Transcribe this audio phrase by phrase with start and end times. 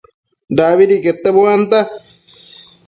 [0.57, 1.79] dabidi quete buanta